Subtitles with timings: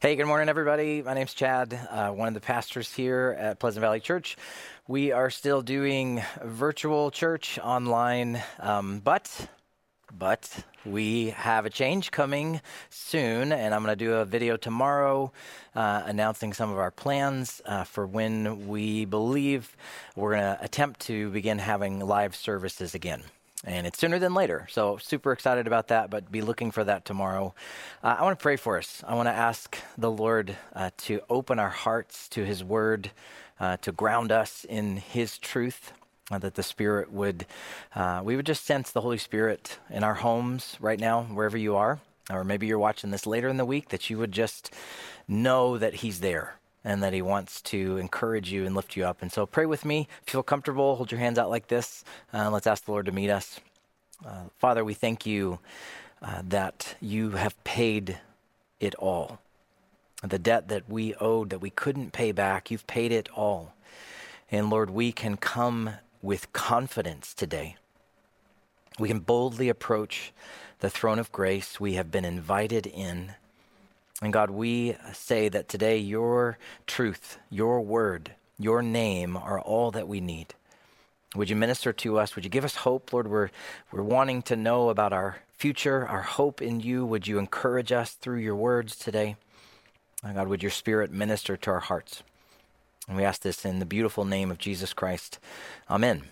[0.00, 1.02] Hey, good morning, everybody.
[1.02, 4.36] My name's Chad, uh, one of the pastors here at Pleasant Valley Church.
[4.86, 9.48] We are still doing virtual church online, um, but
[10.16, 15.32] but we have a change coming soon, and I'm going to do a video tomorrow
[15.74, 19.76] uh, announcing some of our plans uh, for when we believe
[20.14, 23.24] we're going to attempt to begin having live services again
[23.64, 24.66] and it's sooner than later.
[24.70, 27.54] So, super excited about that, but be looking for that tomorrow.
[28.02, 29.02] Uh, I want to pray for us.
[29.06, 33.10] I want to ask the Lord uh, to open our hearts to His Word,
[33.58, 35.92] uh, to ground us in His truth.
[36.30, 37.46] Uh, that the Spirit would,
[37.94, 41.74] uh, we would just sense the Holy Spirit in our homes right now, wherever you
[41.74, 44.70] are, or maybe you're watching this later in the week, that you would just
[45.26, 49.20] know that He's there and that He wants to encourage you and lift you up.
[49.20, 50.08] And so pray with me.
[50.22, 52.02] If you feel comfortable, hold your hands out like this.
[52.32, 53.60] Uh, let's ask the Lord to meet us.
[54.24, 55.58] Uh, Father, we thank you
[56.22, 58.18] uh, that you have paid
[58.80, 59.38] it all.
[60.22, 63.74] The debt that we owed, that we couldn't pay back, you've paid it all.
[64.50, 65.90] And Lord, we can come
[66.22, 67.76] with confidence today.
[68.98, 70.32] We can boldly approach
[70.78, 71.78] the throne of grace.
[71.78, 73.34] We have been invited in.
[74.20, 80.08] And God, we say that today your truth, your word, your name are all that
[80.08, 80.54] we need.
[81.36, 82.34] Would you minister to us?
[82.34, 83.28] Would you give us hope, Lord?
[83.28, 83.50] We're,
[83.92, 87.04] we're wanting to know about our future, our hope in you.
[87.04, 89.36] Would you encourage us through your words today?
[90.24, 92.22] And God, would your spirit minister to our hearts?
[93.06, 95.38] And we ask this in the beautiful name of Jesus Christ.
[95.88, 96.24] Amen.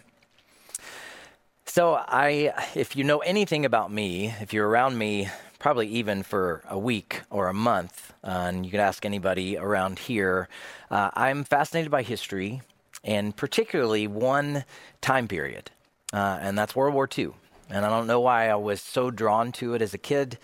[1.69, 5.29] So, I, if you know anything about me, if you're around me
[5.59, 9.99] probably even for a week or a month, uh, and you can ask anybody around
[9.99, 10.49] here.
[10.91, 12.63] Uh, I'm fascinated by history,
[13.03, 14.65] and particularly one
[15.01, 15.71] time period,
[16.13, 17.31] uh, and that's World War II.
[17.69, 20.39] And I don't know why I was so drawn to it as a kid.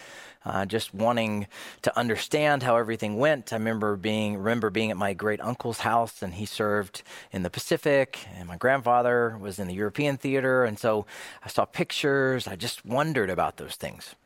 [0.45, 1.47] Uh, just wanting
[1.83, 3.53] to understand how everything went.
[3.53, 7.51] I remember being remember being at my great uncle's house, and he served in the
[7.51, 11.07] Pacific, and my grandfather was in the European theater, and so
[11.45, 12.49] I saw pictures.
[12.49, 14.17] I just wondered about those things.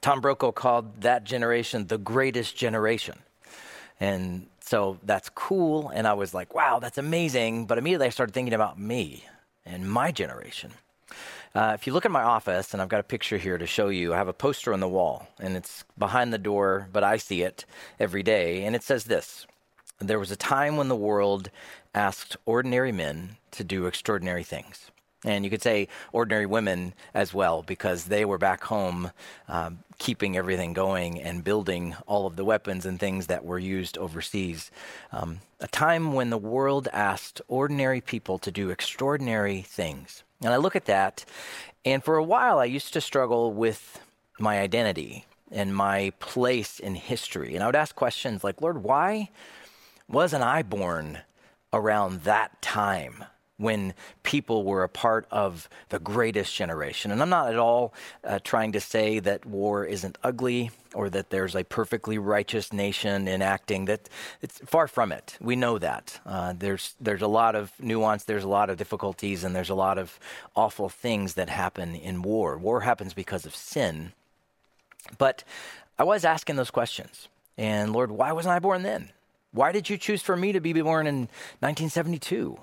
[0.00, 3.18] Tom Brokaw called that generation the greatest generation.
[4.00, 5.88] And so that's cool.
[5.88, 7.66] And I was like, wow, that's amazing.
[7.66, 9.24] But immediately I started thinking about me
[9.64, 10.72] and my generation.
[11.54, 13.88] Uh, if you look at my office, and I've got a picture here to show
[13.88, 17.16] you, I have a poster on the wall, and it's behind the door, but I
[17.16, 17.64] see it
[17.98, 18.64] every day.
[18.64, 19.46] And it says this
[19.98, 21.50] There was a time when the world
[21.94, 24.90] asked ordinary men to do extraordinary things.
[25.24, 29.10] And you could say ordinary women as well, because they were back home
[29.48, 33.98] um, keeping everything going and building all of the weapons and things that were used
[33.98, 34.70] overseas.
[35.10, 40.22] Um, a time when the world asked ordinary people to do extraordinary things.
[40.42, 41.24] And I look at that,
[41.84, 44.00] and for a while I used to struggle with
[44.38, 47.54] my identity and my place in history.
[47.54, 49.30] And I would ask questions like, Lord, why
[50.08, 51.20] wasn't I born
[51.72, 53.24] around that time?
[53.58, 53.92] When
[54.22, 57.10] people were a part of the greatest generation.
[57.10, 57.92] And I'm not at all
[58.24, 63.28] uh, trying to say that war isn't ugly or that there's a perfectly righteous nation
[63.28, 64.08] enacting that.
[64.40, 65.36] It's far from it.
[65.40, 66.20] We know that.
[66.24, 68.24] Uh, there's there's a lot of nuance.
[68.24, 70.18] There's a lot of difficulties, and there's a lot of
[70.54, 72.56] awful things that happen in war.
[72.56, 74.12] War happens because of sin.
[75.18, 75.44] But
[75.98, 79.10] I was asking those questions, and Lord, why wasn't I born then?
[79.52, 81.28] Why did you choose for me to be born in
[81.60, 82.60] 1972?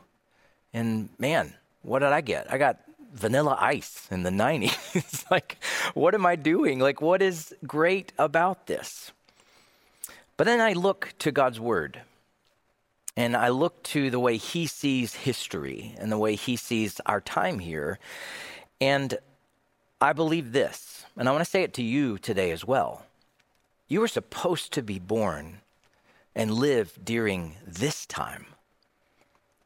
[0.76, 1.54] And man,
[1.84, 2.52] what did I get?
[2.52, 2.82] I got
[3.14, 5.24] vanilla ice in the 90s.
[5.32, 5.58] like,
[5.94, 6.80] what am I doing?
[6.80, 9.14] Like, what is great about this?
[10.36, 12.02] But then I look to God's word
[13.16, 17.22] and I look to the way He sees history and the way He sees our
[17.22, 17.98] time here.
[18.82, 19.18] And
[20.02, 23.06] I believe this, and I want to say it to you today as well.
[23.88, 25.62] You were supposed to be born
[26.36, 28.48] and live during this time.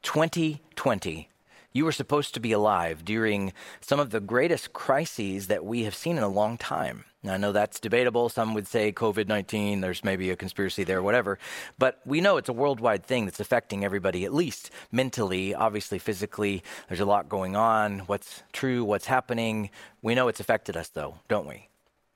[0.09, 1.29] 2020,
[1.71, 5.93] you were supposed to be alive during some of the greatest crises that we have
[5.93, 7.05] seen in a long time.
[7.21, 8.27] Now, I know that's debatable.
[8.27, 11.37] Some would say COVID 19, there's maybe a conspiracy there, whatever.
[11.77, 16.63] But we know it's a worldwide thing that's affecting everybody, at least mentally, obviously, physically.
[16.87, 17.99] There's a lot going on.
[18.07, 19.69] What's true, what's happening.
[20.01, 21.69] We know it's affected us, though, don't we?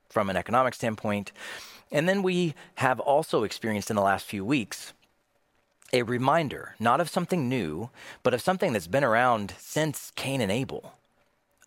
[0.10, 1.32] From an economic standpoint.
[1.92, 4.94] And then we have also experienced in the last few weeks
[5.94, 7.90] a reminder, not of something new,
[8.24, 10.96] but of something that's been around since Cain and Abel,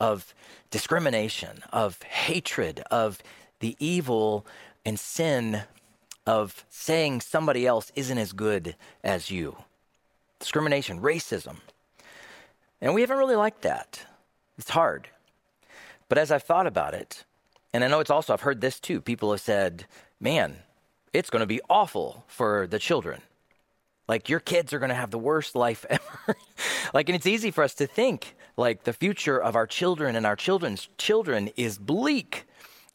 [0.00, 0.34] of
[0.70, 3.22] discrimination, of hatred, of
[3.60, 4.44] the evil
[4.84, 5.62] and sin
[6.26, 8.74] of saying somebody else isn't as good
[9.04, 9.56] as you.
[10.40, 11.58] Discrimination, racism.
[12.80, 14.04] And we haven't really liked that.
[14.58, 15.08] It's hard.
[16.08, 17.24] But as I've thought about it,
[17.72, 19.86] and I know it's also, I've heard this too, people have said,
[20.20, 20.56] man,
[21.12, 23.22] it's going to be awful for the children.
[24.08, 26.36] Like your kids are going to have the worst life ever.
[26.94, 30.24] like, and it's easy for us to think like the future of our children and
[30.24, 32.44] our children's children is bleak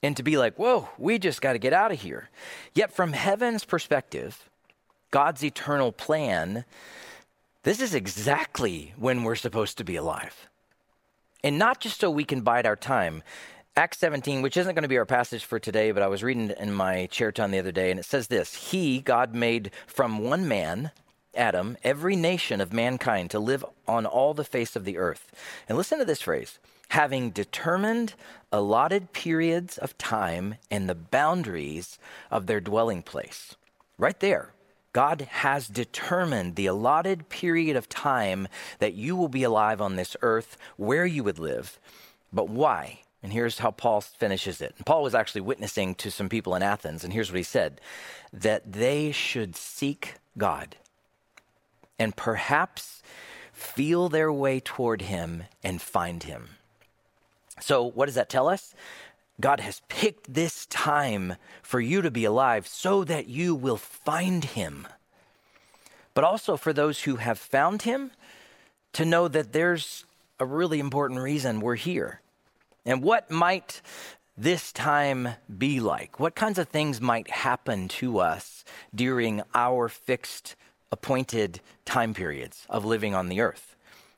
[0.04, 2.30] and to be like, whoa, we just got to get out of here.
[2.74, 4.50] Yet, from heaven's perspective,
[5.12, 6.66] God's eternal plan,
[7.64, 10.48] this is exactly when we're supposed to be alive.
[11.44, 13.24] And not just so we can bide our time.
[13.78, 16.52] Acts 17, which isn't going to be our passage for today, but I was reading
[16.60, 20.46] in my chair the other day, and it says this He, God, made from one
[20.46, 20.92] man,
[21.34, 25.32] Adam, every nation of mankind to live on all the face of the earth.
[25.70, 26.60] And listen to this phrase
[26.90, 28.14] having determined
[28.52, 31.98] allotted periods of time and the boundaries
[32.30, 33.56] of their dwelling place.
[33.98, 34.52] Right there.
[34.92, 40.18] God has determined the allotted period of time that you will be alive on this
[40.22, 41.80] earth, where you would live.
[42.34, 43.04] But why?
[43.24, 44.74] And here's how Paul finishes it.
[44.78, 47.80] And Paul was actually witnessing to some people in Athens, and here's what he said
[48.34, 50.78] that they should seek God
[52.00, 53.04] and perhaps
[53.54, 56.50] feel their way toward him and find him.
[57.60, 58.74] So, what does that tell us?
[59.40, 64.44] God has picked this time for you to be alive so that you will find
[64.44, 64.88] him.
[66.14, 68.12] But also for those who have found him
[68.94, 70.06] to know that there's
[70.40, 72.22] a really important reason we're here.
[72.86, 73.82] And what might
[74.38, 76.20] this time be like?
[76.20, 78.64] What kinds of things might happen to us
[78.94, 80.56] during our fixed,
[80.92, 83.76] appointed time periods of living on the earth?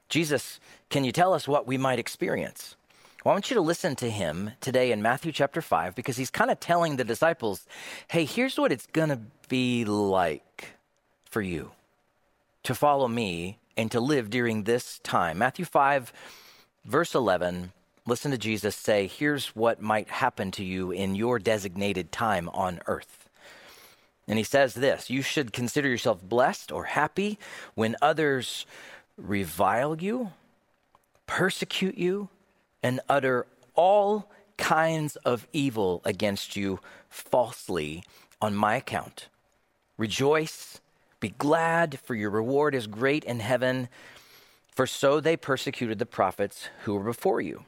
[0.09, 2.75] Jesus, can you tell us what we might experience?
[3.23, 6.29] Well, I want you to listen to him today in Matthew chapter 5 because he's
[6.29, 7.65] kind of telling the disciples,
[8.09, 10.73] hey, here's what it's going to be like
[11.25, 11.71] for you
[12.63, 15.37] to follow me and to live during this time.
[15.37, 16.13] Matthew 5,
[16.85, 17.71] verse 11,
[18.05, 22.79] listen to Jesus say, here's what might happen to you in your designated time on
[22.87, 23.29] earth.
[24.27, 27.37] And he says this You should consider yourself blessed or happy
[27.75, 28.65] when others
[29.17, 30.31] revile you,
[31.27, 32.29] persecute you,
[32.81, 33.45] and utter
[33.75, 36.79] all kinds of evil against you
[37.09, 38.03] falsely
[38.41, 39.27] on my account.
[39.97, 40.79] Rejoice,
[41.19, 43.87] be glad, for your reward is great in heaven,
[44.71, 47.65] for so they persecuted the prophets who were before you.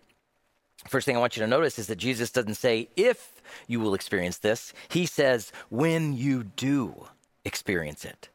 [0.87, 3.93] First thing I want you to notice is that Jesus doesn't say if you will
[3.93, 7.07] experience this, he says when you do
[7.43, 8.29] experience it.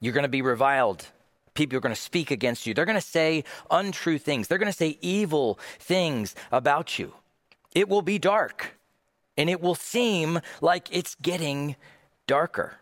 [0.00, 1.06] You're going to be reviled
[1.58, 2.72] people are going to speak against you.
[2.72, 4.46] They're going to say untrue things.
[4.46, 7.14] They're going to say evil things about you.
[7.74, 8.78] It will be dark
[9.36, 11.74] and it will seem like it's getting
[12.28, 12.76] darker.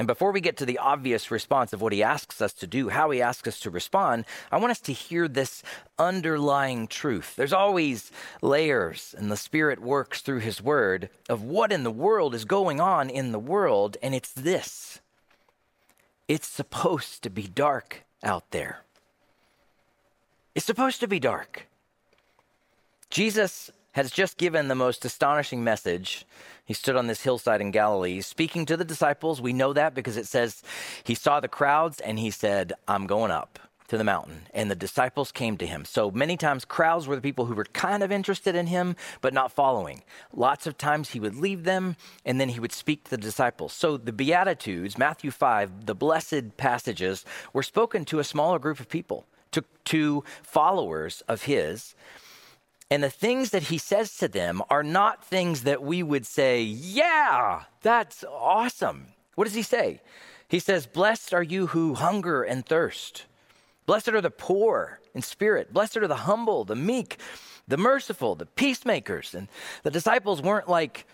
[0.00, 2.88] And before we get to the obvious response of what he asks us to do,
[2.88, 5.62] how he asks us to respond, I want us to hear this
[5.98, 7.36] underlying truth.
[7.36, 8.10] There's always
[8.40, 12.80] layers, and the Spirit works through his word of what in the world is going
[12.80, 15.00] on in the world, and it's this
[16.26, 18.84] it's supposed to be dark out there.
[20.54, 21.66] It's supposed to be dark.
[23.10, 26.24] Jesus has just given the most astonishing message.
[26.64, 29.40] He stood on this hillside in Galilee speaking to the disciples.
[29.40, 30.62] We know that because it says
[31.04, 33.58] he saw the crowds and he said, I'm going up
[33.90, 35.84] to the mountain, and the disciples came to him.
[35.84, 39.34] So many times, crowds were the people who were kind of interested in him, but
[39.34, 40.02] not following.
[40.32, 43.72] Lots of times, he would leave them, and then he would speak to the disciples.
[43.72, 48.88] So the Beatitudes, Matthew 5, the blessed passages, were spoken to a smaller group of
[48.88, 51.96] people, to, to followers of his.
[52.90, 56.60] And the things that he says to them are not things that we would say,
[56.62, 59.08] yeah, that's awesome.
[59.36, 60.00] What does he say?
[60.48, 63.26] He says, Blessed are you who hunger and thirst
[63.90, 65.72] Blessed are the poor in spirit.
[65.72, 67.18] Blessed are the humble, the meek,
[67.66, 69.34] the merciful, the peacemakers.
[69.34, 69.48] And
[69.82, 71.08] the disciples weren't like,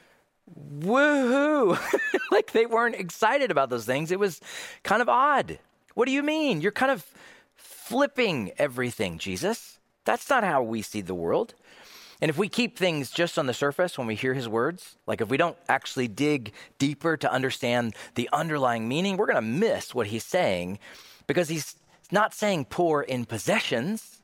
[0.80, 1.78] woohoo.
[2.30, 4.10] like they weren't excited about those things.
[4.10, 4.42] It was
[4.82, 5.58] kind of odd.
[5.94, 6.60] What do you mean?
[6.60, 7.06] You're kind of
[7.54, 9.78] flipping everything, Jesus.
[10.04, 11.54] That's not how we see the world.
[12.20, 15.20] And if we keep things just on the surface when we hear his words, like
[15.20, 19.94] if we don't actually dig deeper to understand the underlying meaning, we're going to miss
[19.94, 20.78] what he's saying
[21.26, 21.76] because he's
[22.10, 24.22] not saying poor in possessions,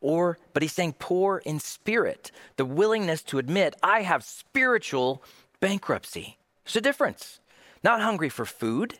[0.00, 5.22] or but he's saying poor in spirit, the willingness to admit I have spiritual
[5.60, 6.38] bankruptcy.
[6.64, 7.38] There's a difference.
[7.84, 8.98] Not hungry for food,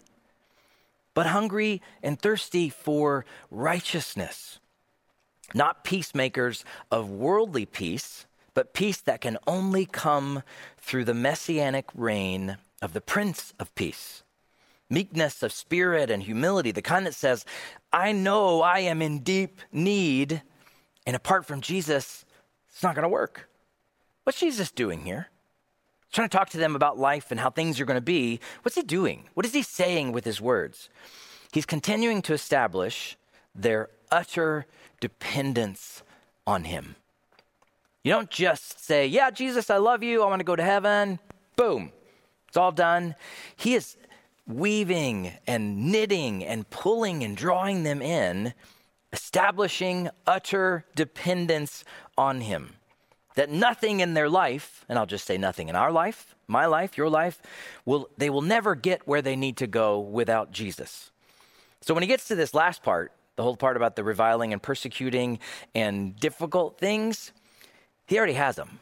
[1.14, 4.58] but hungry and thirsty for righteousness.
[5.54, 10.42] Not peacemakers of worldly peace, but peace that can only come
[10.78, 14.22] through the messianic reign of the Prince of Peace
[14.92, 17.46] meekness of spirit and humility, the kind that says,
[17.94, 20.42] I know I am in deep need,
[21.06, 22.26] and apart from Jesus,
[22.68, 23.48] it's not going to work.
[24.24, 25.28] What's Jesus doing here?
[26.12, 28.38] trying to talk to them about life and how things are going to be.
[28.62, 29.24] What's he doing?
[29.32, 30.90] What is he saying with his words?
[31.52, 33.16] He's continuing to establish
[33.54, 34.66] their utter
[35.00, 36.04] dependence
[36.46, 36.94] on him.
[38.04, 40.22] You don't just say, Yeah, Jesus, I love you.
[40.22, 41.18] I want to go to heaven.
[41.56, 41.92] Boom.
[42.48, 43.14] It's all done.
[43.56, 43.96] He is
[44.46, 48.54] weaving and knitting and pulling and drawing them in,
[49.12, 51.84] establishing utter dependence
[52.18, 52.74] on him.
[53.36, 56.98] That nothing in their life, and I'll just say nothing in our life, my life,
[56.98, 57.40] your life,
[57.86, 61.10] will they will never get where they need to go without Jesus.
[61.80, 64.62] So when he gets to this last part, the whole part about the reviling and
[64.62, 65.38] persecuting
[65.74, 67.32] and difficult things,
[68.06, 68.78] he already has them.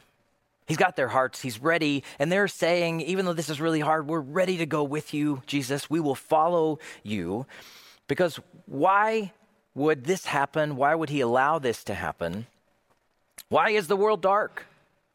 [0.67, 1.41] He's got their hearts.
[1.41, 2.03] He's ready.
[2.17, 5.41] And they're saying, even though this is really hard, we're ready to go with you,
[5.45, 5.89] Jesus.
[5.89, 7.45] We will follow you.
[8.07, 9.33] Because why
[9.75, 10.75] would this happen?
[10.75, 12.47] Why would he allow this to happen?
[13.49, 14.65] Why is the world dark?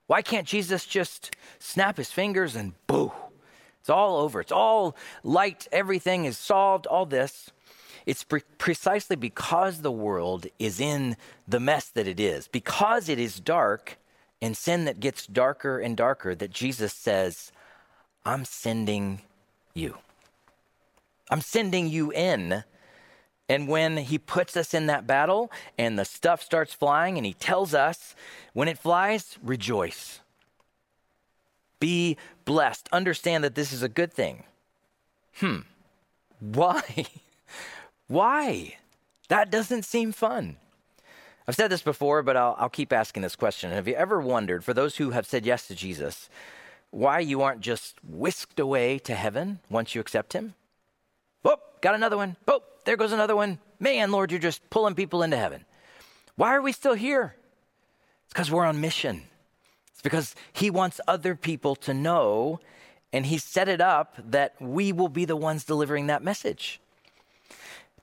[0.06, 3.12] Why can't Jesus just snap his fingers and boo?
[3.80, 4.40] It's all over.
[4.40, 5.68] It's all light.
[5.72, 6.86] Everything is solved.
[6.86, 7.50] All this.
[8.06, 13.18] It's pre- precisely because the world is in the mess that it is, because it
[13.18, 13.98] is dark
[14.40, 17.50] and sin that gets darker and darker, that Jesus says,
[18.24, 19.22] I'm sending
[19.74, 19.98] you.
[21.30, 22.62] I'm sending you in.
[23.48, 27.34] And when he puts us in that battle and the stuff starts flying and he
[27.34, 28.14] tells us,
[28.52, 30.20] when it flies, rejoice.
[31.80, 32.88] Be blessed.
[32.92, 34.44] Understand that this is a good thing.
[35.34, 35.60] Hmm.
[36.40, 36.82] Why?
[38.08, 38.76] Why?
[39.28, 40.56] That doesn't seem fun.
[41.48, 43.70] I've said this before, but I'll, I'll keep asking this question.
[43.70, 46.28] Have you ever wondered, for those who have said yes to Jesus,
[46.90, 50.54] why you aren't just whisked away to heaven once you accept him?
[51.44, 52.36] Oh, got another one.
[52.48, 53.58] Oh, there goes another one.
[53.78, 55.64] Man, Lord, you're just pulling people into heaven.
[56.34, 57.36] Why are we still here?
[58.24, 59.22] It's because we're on mission.
[59.92, 62.60] It's because he wants other people to know,
[63.12, 66.80] and he set it up that we will be the ones delivering that message.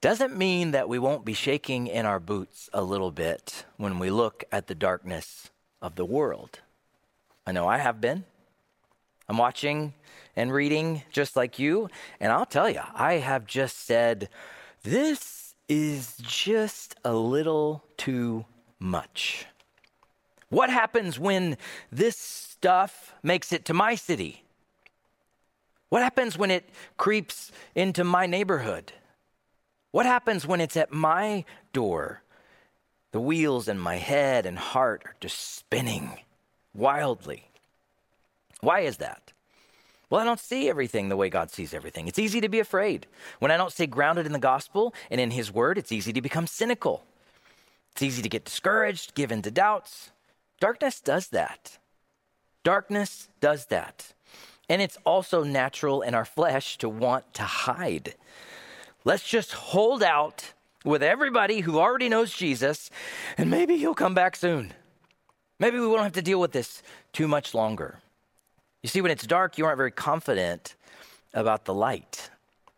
[0.03, 4.09] Doesn't mean that we won't be shaking in our boots a little bit when we
[4.09, 5.49] look at the darkness
[5.81, 6.59] of the world.
[7.47, 8.25] I know I have been.
[9.29, 9.93] I'm watching
[10.35, 11.87] and reading just like you,
[12.19, 14.27] and I'll tell you, I have just said,
[14.83, 18.43] this is just a little too
[18.79, 19.45] much.
[20.49, 21.55] What happens when
[21.93, 24.43] this stuff makes it to my city?
[25.87, 28.91] What happens when it creeps into my neighborhood?
[29.93, 32.23] What happens when it's at my door?
[33.11, 36.17] The wheels in my head and heart are just spinning
[36.73, 37.51] wildly.
[38.59, 39.33] Why is that?
[40.09, 42.07] Well, I don't see everything the way God sees everything.
[42.07, 43.05] It's easy to be afraid.
[43.37, 46.21] When I don't stay grounded in the gospel and in His word, it's easy to
[46.23, 47.03] become cynical.
[47.91, 50.09] It's easy to get discouraged, give in to doubts.
[50.59, 51.77] Darkness does that.
[52.63, 54.13] Darkness does that.
[54.67, 58.15] And it's also natural in our flesh to want to hide.
[59.05, 60.53] Let's just hold out
[60.85, 62.89] with everybody who already knows Jesus,
[63.37, 64.73] and maybe he'll come back soon.
[65.59, 66.81] Maybe we won't have to deal with this
[67.11, 67.99] too much longer.
[68.81, 70.75] You see, when it's dark, you aren't very confident
[71.33, 72.29] about the light,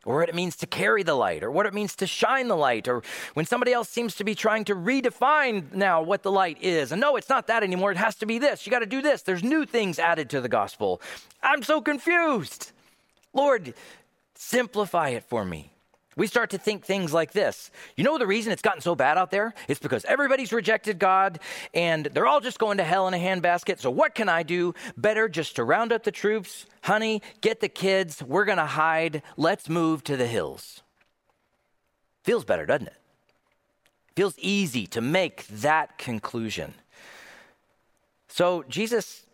[0.03, 2.57] or what it means to carry the light, or what it means to shine the
[2.57, 3.03] light, or
[3.33, 6.91] when somebody else seems to be trying to redefine now what the light is.
[6.91, 7.91] And no, it's not that anymore.
[7.91, 8.65] It has to be this.
[8.65, 9.23] You got to do this.
[9.23, 11.01] There's new things added to the gospel.
[11.41, 12.71] I'm so confused.
[13.33, 13.73] Lord,
[14.35, 15.71] simplify it for me.
[16.17, 17.71] We start to think things like this.
[17.97, 19.53] You know the reason it's gotten so bad out there?
[19.67, 21.39] It's because everybody's rejected God
[21.73, 23.79] and they're all just going to hell in a handbasket.
[23.79, 24.73] So what can I do?
[24.95, 26.65] Better just to round up the troops.
[26.83, 28.23] Honey, get the kids.
[28.23, 29.23] We're going to hide.
[29.35, 30.83] Let's move to the hills.
[32.23, 32.97] Feels better, doesn't it?
[34.15, 36.75] Feels easy to make that conclusion.
[38.29, 39.25] So Jesus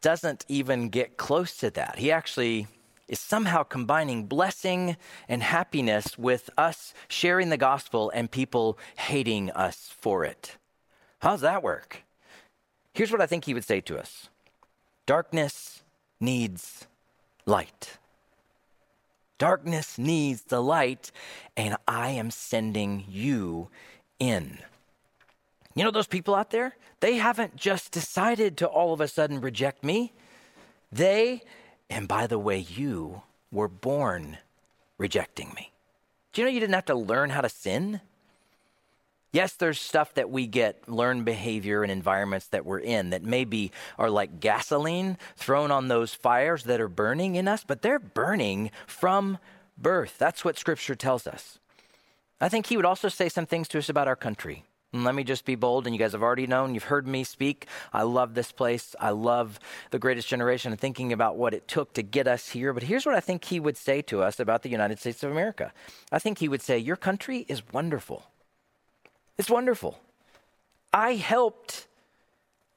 [0.00, 1.98] doesn't even get close to that.
[1.98, 2.66] He actually
[3.10, 4.96] is somehow combining blessing
[5.28, 10.56] and happiness with us sharing the gospel and people hating us for it.
[11.18, 12.04] How's that work?
[12.94, 14.30] Here's what I think he would say to us
[15.06, 15.82] darkness
[16.20, 16.86] needs
[17.46, 17.98] light.
[19.38, 21.10] Darkness needs the light,
[21.56, 23.70] and I am sending you
[24.20, 24.58] in.
[25.74, 26.76] You know those people out there?
[27.00, 30.12] They haven't just decided to all of a sudden reject me.
[30.92, 31.42] They
[31.90, 34.38] and by the way, you were born
[34.96, 35.72] rejecting me.
[36.32, 38.00] Do you know you didn't have to learn how to sin?
[39.32, 43.70] Yes, there's stuff that we get, learned behavior and environments that we're in that maybe
[43.98, 48.70] are like gasoline thrown on those fires that are burning in us, but they're burning
[48.86, 49.38] from
[49.78, 50.16] birth.
[50.18, 51.58] That's what scripture tells us.
[52.40, 54.64] I think he would also say some things to us about our country.
[54.92, 57.22] And let me just be bold, and you guys have already known, you've heard me
[57.22, 57.66] speak.
[57.92, 58.96] I love this place.
[58.98, 59.60] I love
[59.92, 62.72] the greatest generation and thinking about what it took to get us here.
[62.72, 65.30] But here's what I think he would say to us about the United States of
[65.30, 65.72] America
[66.10, 68.24] I think he would say, Your country is wonderful.
[69.38, 70.00] It's wonderful.
[70.92, 71.86] I helped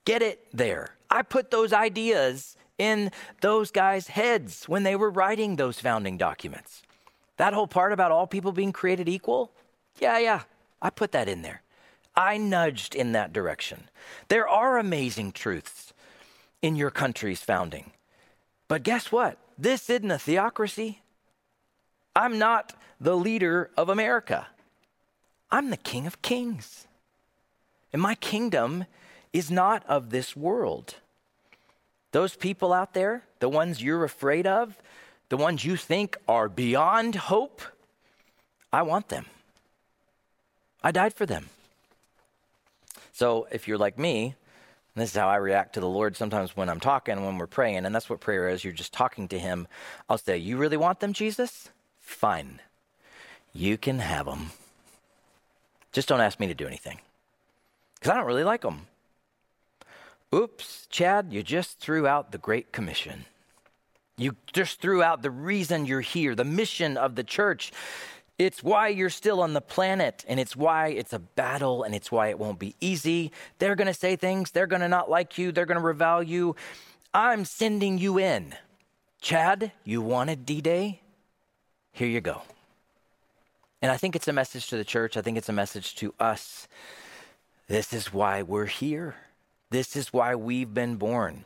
[0.06, 0.96] get it there.
[1.10, 6.84] I put those ideas in those guys' heads when they were writing those founding documents.
[7.38, 9.52] That whole part about all people being created equal,
[10.00, 10.44] yeah, yeah,
[10.82, 11.64] I put that in there.
[12.16, 13.90] I nudged in that direction.
[14.28, 15.94] There are amazing truths
[16.62, 17.92] in your country's founding.
[18.68, 19.38] But guess what?
[19.58, 21.02] This isn't a theocracy.
[22.16, 24.48] I'm not the leader of America.
[25.52, 26.88] I'm the King of Kings.
[27.92, 28.86] And my kingdom
[29.32, 30.96] is not of this world.
[32.12, 34.78] Those people out there, the ones you're afraid of,
[35.30, 37.62] the ones you think are beyond hope,
[38.72, 39.26] I want them.
[40.84, 41.50] I died for them.
[43.14, 44.36] So if you're like me,
[44.96, 47.86] this is how I react to the Lord sometimes when I'm talking, when we're praying,
[47.86, 48.64] and that's what prayer is.
[48.64, 49.68] You're just talking to Him.
[50.10, 51.70] I'll say, You really want them, Jesus?
[52.00, 52.60] Fine.
[53.54, 54.52] You can have them.
[55.92, 57.00] Just don't ask me to do anything
[57.96, 58.88] because I don't really like them.
[60.34, 63.26] Oops, Chad, you just threw out the Great Commission.
[64.18, 67.72] You just threw out the reason you're here, the mission of the church.
[68.40, 72.12] It's why you're still on the planet, and it's why it's a battle, and it's
[72.12, 73.32] why it won't be easy.
[73.60, 76.24] They're going to say things, they're going to not like you, they're going to revile
[76.24, 76.56] you.
[77.14, 78.56] I'm sending you in.
[79.22, 81.02] Chad, you wanted D Day?
[81.92, 82.42] Here you go.
[83.84, 86.14] And I think it's a message to the church, I think it's a message to
[86.20, 86.68] us.
[87.68, 89.16] This is why we're here,
[89.70, 91.46] this is why we've been born.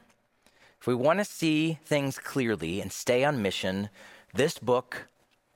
[0.79, 3.89] If we want to see things clearly and stay on mission,
[4.33, 5.07] this book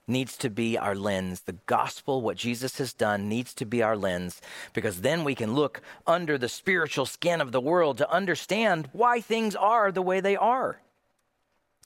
[0.08, 1.42] needs to be our lens.
[1.42, 4.42] The gospel, what Jesus has done, needs to be our lens
[4.74, 9.22] because then we can look under the spiritual skin of the world to understand why
[9.22, 10.82] things are the way they are.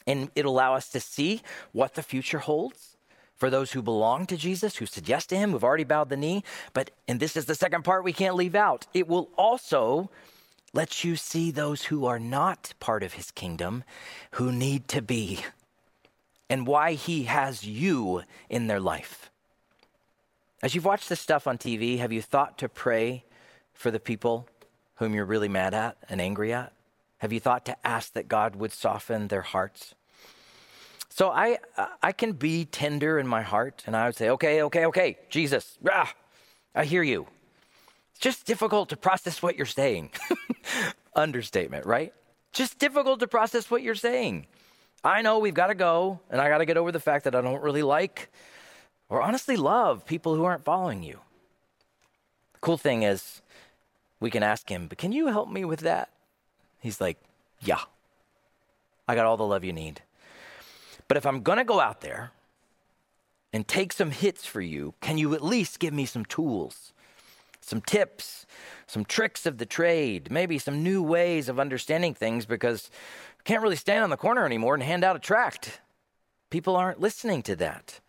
[0.07, 1.41] And it'll allow us to see
[1.71, 2.95] what the future holds
[3.35, 6.17] for those who belong to Jesus, who said yes to him, who've already bowed the
[6.17, 6.43] knee.
[6.73, 10.09] But, and this is the second part we can't leave out, it will also
[10.73, 13.83] let you see those who are not part of his kingdom,
[14.31, 15.39] who need to be
[16.49, 19.29] and why He has you in their life.
[20.61, 23.23] As you've watched this stuff on TV, have you thought to pray
[23.73, 24.47] for the people
[24.95, 26.73] whom you're really mad at and angry at?
[27.19, 29.95] Have you thought to ask that God would soften their hearts?
[31.09, 31.59] So I
[32.01, 35.77] I can be tender in my heart and I would say, okay, okay, okay, Jesus,
[35.89, 36.13] ah,
[36.73, 37.27] I hear you.
[38.11, 40.11] It's just difficult to process what you're saying.
[41.15, 42.13] Understatement, right?
[42.51, 44.47] Just difficult to process what you're saying.
[45.05, 47.35] I know we've got to go, and I got to get over the fact that
[47.35, 48.31] I don't really like
[49.07, 51.19] or honestly love people who aren't following you.
[52.53, 53.43] The cool thing is,
[54.19, 56.09] we can ask him, but can you help me with that?
[56.79, 57.19] He's like,
[57.61, 57.81] yeah,
[59.07, 60.01] I got all the love you need.
[61.07, 62.31] But if I'm going to go out there
[63.53, 66.93] and take some hits for you, can you at least give me some tools,
[67.61, 68.47] some tips,
[68.87, 72.47] some tricks of the trade, maybe some new ways of understanding things?
[72.47, 72.89] Because
[73.45, 75.79] can't really stand on the corner anymore and hand out a tract.
[76.49, 77.99] People aren't listening to that.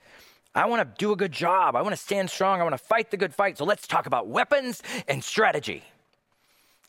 [0.54, 1.76] I want to do a good job.
[1.76, 2.60] I want to stand strong.
[2.60, 3.58] I want to fight the good fight.
[3.58, 5.84] So let's talk about weapons and strategy.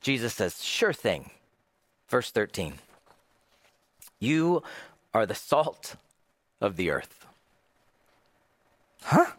[0.02, 1.32] Jesus says, Sure thing.
[2.08, 2.76] Verse 13
[4.20, 4.64] You
[5.14, 5.98] are the salt
[6.62, 7.26] of the earth.
[9.04, 9.32] Huh?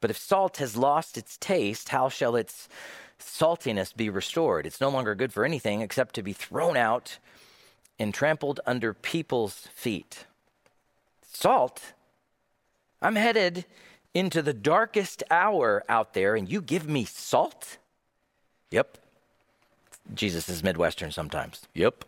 [0.00, 2.68] But if salt has lost its taste, how shall its
[3.20, 4.66] saltiness be restored?
[4.66, 7.18] It's no longer good for anything except to be thrown out
[7.98, 10.26] and trampled under people's feet.
[11.22, 11.92] Salt,
[13.00, 13.64] I'm headed
[14.14, 17.78] into the darkest hour out there, and you give me salt?
[18.70, 18.98] Yep.
[20.14, 21.66] Jesus is Midwestern sometimes.
[21.74, 22.04] Yep.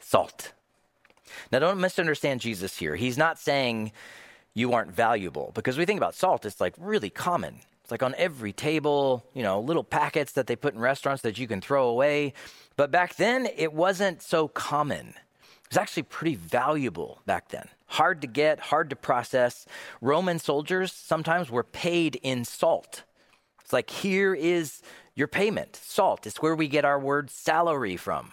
[0.00, 0.52] Salt.
[1.50, 2.96] Now, don't misunderstand Jesus here.
[2.96, 3.92] He's not saying
[4.54, 7.60] you aren't valuable because we think about salt, it's like really common.
[7.86, 11.38] It's like on every table, you know, little packets that they put in restaurants that
[11.38, 12.32] you can throw away.
[12.74, 15.10] But back then, it wasn't so common.
[15.10, 17.68] It was actually pretty valuable back then.
[17.86, 19.66] Hard to get, hard to process.
[20.00, 23.04] Roman soldiers sometimes were paid in salt.
[23.62, 24.82] It's like, here is
[25.14, 26.26] your payment salt.
[26.26, 28.32] It's where we get our word salary from.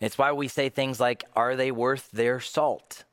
[0.00, 3.04] It's why we say things like, are they worth their salt?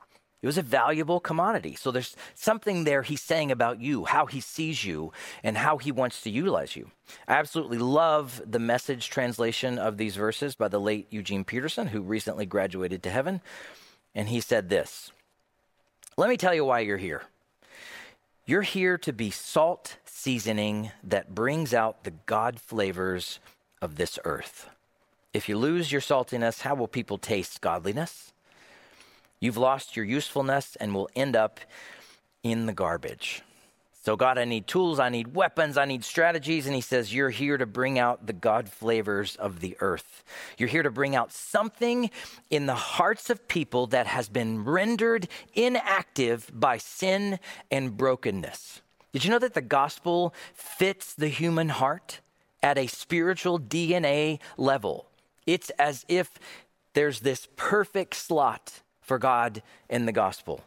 [0.42, 1.76] It was a valuable commodity.
[1.76, 5.12] So there's something there he's saying about you, how he sees you,
[5.44, 6.92] and how he wants to utilize you.
[7.28, 12.02] I absolutely love the message translation of these verses by the late Eugene Peterson, who
[12.02, 13.42] recently graduated to heaven.
[14.14, 15.12] And he said this
[16.18, 17.24] Let me tell you why you're here.
[18.46, 23.40] You're here to be salt seasoning that brings out the God flavors
[23.82, 24.70] of this earth.
[25.34, 28.32] If you lose your saltiness, how will people taste godliness?
[29.40, 31.60] You've lost your usefulness and will end up
[32.44, 33.44] in the garbage.
[34.08, 36.66] So, God, I need tools, I need weapons, I need strategies.
[36.66, 40.24] And He says, You're here to bring out the God flavors of the earth.
[40.58, 42.10] You're here to bring out something
[42.50, 47.38] in the hearts of people that has been rendered inactive by sin
[47.70, 48.82] and brokenness.
[49.12, 52.22] Did you know that the gospel fits the human heart
[52.64, 55.08] at a spiritual DNA level?
[55.46, 56.32] It's as if
[56.94, 60.62] there's this perfect slot for God in the gospel.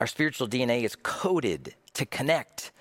[0.00, 2.72] Our spiritual DNA is coded to connect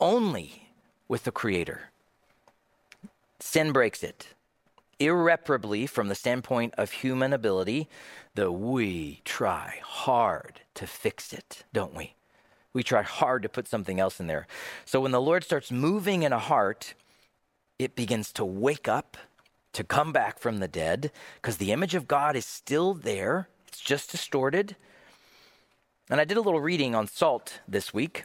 [0.00, 0.70] only
[1.08, 1.90] with the Creator.
[3.38, 4.28] Sin breaks it
[4.98, 7.88] irreparably from the standpoint of human ability,
[8.34, 12.14] though we try hard to fix it, don't we?
[12.72, 14.46] We try hard to put something else in there.
[14.84, 16.94] So when the Lord starts moving in a heart,
[17.78, 19.16] it begins to wake up,
[19.72, 23.48] to come back from the dead, because the image of God is still there.
[23.68, 24.76] It's just distorted.
[26.08, 28.24] And I did a little reading on salt this week.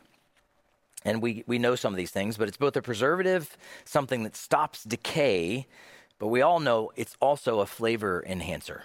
[1.03, 4.35] And we, we know some of these things, but it's both a preservative, something that
[4.35, 5.65] stops decay,
[6.19, 8.83] but we all know it's also a flavor enhancer.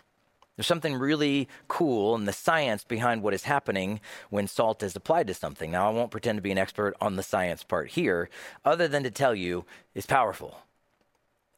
[0.57, 5.27] There's something really cool in the science behind what is happening when salt is applied
[5.27, 5.71] to something.
[5.71, 8.31] Now, I won't pretend to be an expert on the science part here,
[8.65, 10.61] other than to tell you it's powerful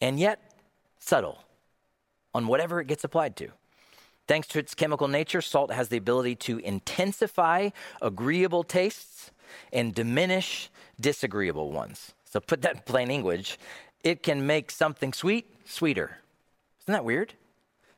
[0.00, 0.40] and yet
[0.98, 1.44] subtle
[2.34, 3.50] on whatever it gets applied to.
[4.28, 7.70] Thanks to its chemical nature, salt has the ability to intensify
[8.02, 9.30] agreeable tastes
[9.72, 12.12] and diminish disagreeable ones.
[12.26, 13.58] So, put that in plain English.
[14.04, 16.18] It can make something sweet sweeter.
[16.82, 17.32] Isn't that weird?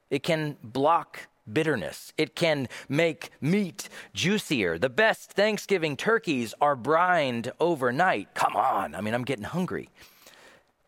[0.09, 2.13] It can block bitterness.
[2.17, 4.79] It can make meat juicier.
[4.79, 8.35] The best Thanksgiving turkeys are brined overnight.
[8.35, 8.95] Come on.
[8.95, 9.91] I mean, I'm getting hungry.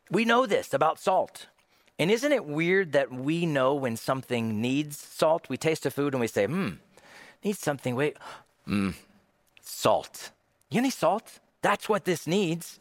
[0.09, 1.47] We know this about salt.
[2.03, 5.49] And isn't it weird that we know when something needs salt?
[5.49, 6.71] We taste a food and we say, hmm,
[7.45, 7.95] needs something.
[7.95, 8.17] Wait,
[8.67, 8.91] hmm,
[9.61, 10.33] salt.
[10.69, 11.39] You need salt?
[11.61, 12.81] That's what this needs.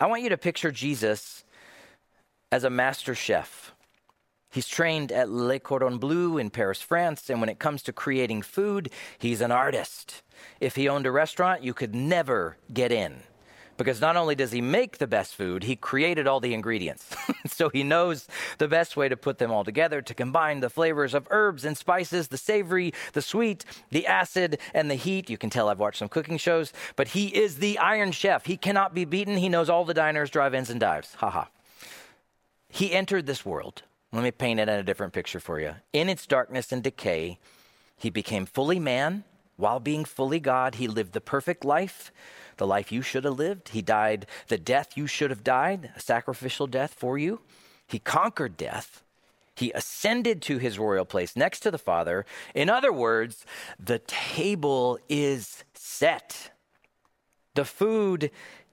[0.00, 1.44] I want you to picture Jesus
[2.50, 3.74] as a master chef.
[4.50, 8.40] He's trained at Le Cordon Bleu in Paris, France, and when it comes to creating
[8.40, 8.88] food,
[9.18, 10.22] he's an artist.
[10.60, 13.16] If he owned a restaurant, you could never get in
[13.76, 17.14] because not only does he make the best food, he created all the ingredients.
[17.46, 18.26] so he knows
[18.58, 21.76] the best way to put them all together to combine the flavors of herbs and
[21.76, 25.30] spices, the savory, the sweet, the acid, and the heat.
[25.30, 28.46] You can tell I've watched some cooking shows, but he is the iron chef.
[28.46, 29.36] He cannot be beaten.
[29.36, 31.14] He knows all the diners, drive ins, and dives.
[31.16, 31.48] Ha ha.
[32.68, 33.82] He entered this world.
[34.12, 35.74] Let me paint it in a different picture for you.
[35.92, 37.38] In its darkness and decay,
[37.96, 39.24] he became fully man.
[39.56, 42.12] While being fully God, he lived the perfect life
[42.56, 43.70] the life you should have lived.
[43.70, 47.40] He died the death you should have died, a sacrificial death for you.
[47.86, 49.02] He conquered death.
[49.54, 52.26] He ascended to his royal place next to the Father.
[52.54, 53.46] In other words,
[53.78, 56.50] the table is set.
[57.54, 58.30] The food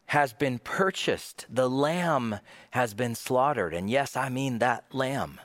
[0.07, 1.45] has been purchased.
[1.49, 2.39] The lamb
[2.71, 3.73] has been slaughtered.
[3.73, 5.39] And yes, I mean that lamb.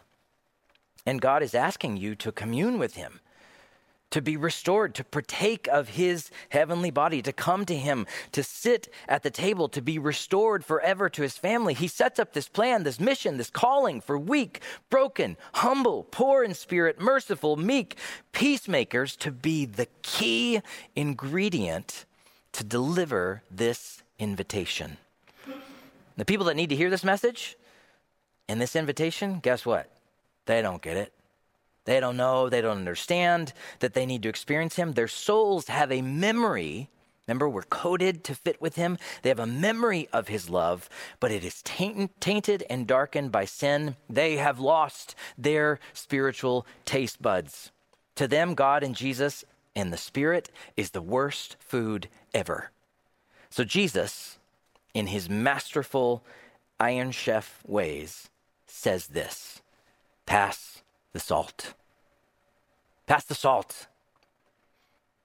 [1.06, 3.20] And God is asking you to commune with him
[4.10, 8.88] to be restored, to partake of his heavenly body, to come to him, to sit
[9.06, 11.74] at the table, to be restored forever to his family.
[11.74, 16.54] He sets up this plan, this mission, this calling for weak, broken, humble, poor in
[16.54, 17.96] spirit, merciful, meek,
[18.32, 20.60] peacemakers to be the key
[20.96, 22.06] ingredient
[22.52, 24.96] to deliver this invitation.
[26.16, 27.56] The people that need to hear this message
[28.48, 29.90] and this invitation, guess what?
[30.46, 31.12] They don't get it.
[31.88, 34.92] They don't know, they don't understand that they need to experience Him.
[34.92, 36.90] Their souls have a memory.
[37.26, 38.98] Remember, we're coded to fit with Him.
[39.22, 43.96] They have a memory of His love, but it is tainted and darkened by sin.
[44.06, 47.70] They have lost their spiritual taste buds.
[48.16, 49.42] To them, God and Jesus
[49.74, 52.70] and the Spirit is the worst food ever.
[53.48, 54.36] So, Jesus,
[54.92, 56.22] in His masterful
[56.78, 58.28] Iron Chef ways,
[58.66, 59.62] says this
[60.26, 60.77] Pass
[61.18, 61.74] the salt.
[63.06, 63.88] Pass the salt.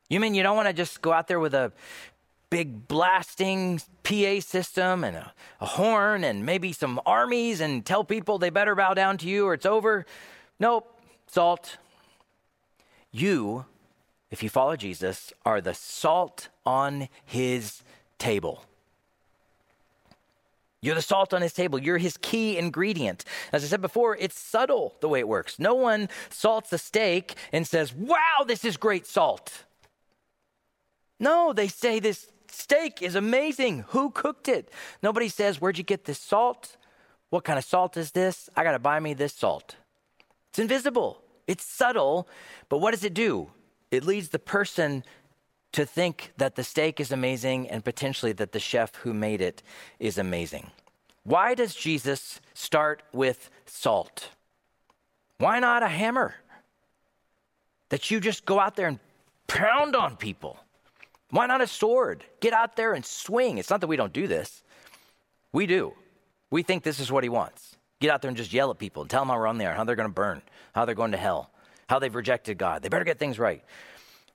[0.09, 1.71] You mean you don't want to just go out there with a
[2.49, 8.39] big blasting PA system and a, a, horn and maybe some armies and tell people
[8.39, 10.05] they better bow down to you or it's over?
[10.59, 11.77] Nope, salt.
[13.11, 13.65] You,
[14.31, 17.83] if you follow Jesus, are the salt on his
[18.17, 18.65] table.
[20.83, 21.79] You're the salt on his table.
[21.79, 23.23] You're his key ingredient.
[23.53, 25.57] As I said before, it's subtle the way it works.
[25.57, 29.63] No one salts a steak and says, Wow, this is great salt.
[31.21, 33.85] No, they say this steak is amazing.
[33.89, 34.69] Who cooked it?
[35.01, 36.75] Nobody says, Where'd you get this salt?
[37.29, 38.49] What kind of salt is this?
[38.53, 39.77] I got to buy me this salt.
[40.49, 42.27] It's invisible, it's subtle,
[42.67, 43.51] but what does it do?
[43.89, 45.05] It leads the person
[45.73, 49.61] to think that the steak is amazing and potentially that the chef who made it
[49.99, 50.71] is amazing.
[51.23, 54.29] Why does Jesus start with salt?
[55.37, 56.35] Why not a hammer?
[57.89, 58.99] That you just go out there and
[59.47, 60.57] pound on people.
[61.31, 62.23] Why not a sword?
[62.39, 63.57] Get out there and swing.
[63.57, 64.63] It's not that we don't do this.
[65.51, 65.93] We do.
[66.51, 67.77] We think this is what he wants.
[67.99, 69.73] Get out there and just yell at people and tell them how wrong they are,
[69.73, 70.41] how they're going to burn,
[70.73, 71.49] how they're going to hell,
[71.87, 72.83] how they've rejected God.
[72.83, 73.63] They better get things right.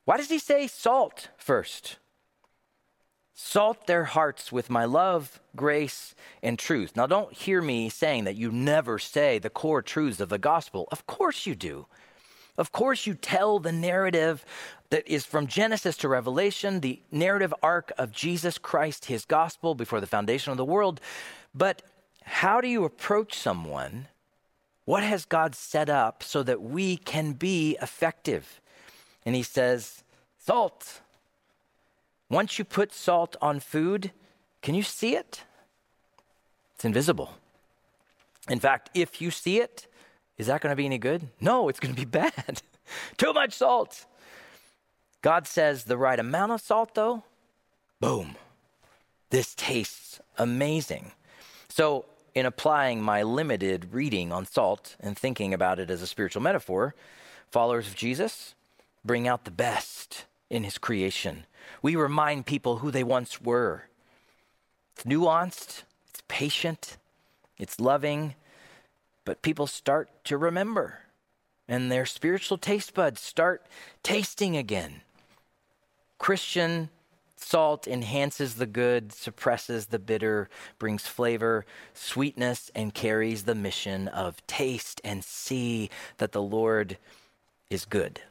[0.08, 1.98] Why does he say salt first?
[3.34, 6.96] Salt their hearts with my love, grace, and truth.
[6.96, 10.88] Now, don't hear me saying that you never say the core truths of the gospel.
[10.90, 11.88] Of course you do.
[12.56, 14.46] Of course, you tell the narrative
[14.88, 20.00] that is from Genesis to Revelation, the narrative arc of Jesus Christ, his gospel before
[20.00, 21.02] the foundation of the world.
[21.54, 21.82] But
[22.24, 24.08] how do you approach someone?
[24.86, 28.62] What has God set up so that we can be effective?
[29.28, 30.04] And he says,
[30.38, 31.02] Salt.
[32.30, 34.10] Once you put salt on food,
[34.62, 35.42] can you see it?
[36.74, 37.34] It's invisible.
[38.48, 39.86] In fact, if you see it,
[40.38, 41.28] is that going to be any good?
[41.42, 42.62] No, it's going to be bad.
[43.18, 44.06] Too much salt.
[45.20, 47.22] God says the right amount of salt, though,
[48.00, 48.34] boom,
[49.28, 51.12] this tastes amazing.
[51.68, 56.40] So, in applying my limited reading on salt and thinking about it as a spiritual
[56.40, 56.94] metaphor,
[57.50, 58.54] followers of Jesus,
[59.08, 61.46] bring out the best in his creation.
[61.82, 63.88] We remind people who they once were.
[64.94, 66.96] It's nuanced, it's patient,
[67.58, 68.36] it's loving,
[69.24, 71.00] but people start to remember
[71.68, 73.66] and their spiritual taste buds start
[74.02, 75.02] tasting again.
[76.16, 76.88] Christian
[77.36, 84.44] salt enhances the good, suppresses the bitter, brings flavor, sweetness, and carries the mission of
[84.46, 86.96] taste and see that the Lord
[87.70, 88.22] is good.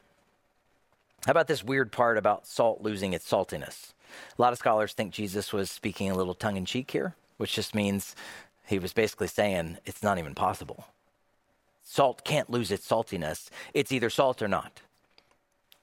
[1.28, 3.92] How about this weird part about salt losing its saltiness?
[4.38, 7.52] A lot of scholars think Jesus was speaking a little tongue in cheek here, which
[7.52, 8.16] just means
[8.64, 10.86] he was basically saying it's not even possible.
[11.84, 13.50] Salt can't lose its saltiness.
[13.74, 14.80] It's either salt or not.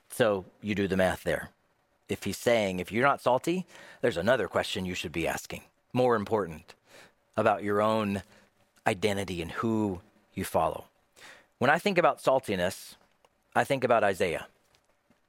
[0.10, 1.52] So you do the math there.
[2.10, 3.68] If he's saying, if you're not salty,
[4.02, 5.62] there's another question you should be asking,
[5.94, 6.74] more important,
[7.38, 8.24] about your own
[8.88, 10.02] identity and who
[10.34, 10.86] you follow.
[11.60, 12.96] When I think about saltiness,
[13.56, 14.48] I think about Isaiah.